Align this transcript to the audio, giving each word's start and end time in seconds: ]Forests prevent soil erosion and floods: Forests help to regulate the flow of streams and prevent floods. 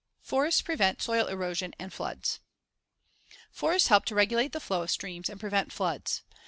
]Forests 0.31 0.63
prevent 0.63 0.99
soil 0.99 1.27
erosion 1.27 1.75
and 1.77 1.93
floods: 1.93 2.39
Forests 3.51 3.89
help 3.89 4.03
to 4.05 4.15
regulate 4.15 4.51
the 4.51 4.59
flow 4.59 4.81
of 4.81 4.89
streams 4.89 5.29
and 5.29 5.39
prevent 5.39 5.71
floods. 5.71 6.23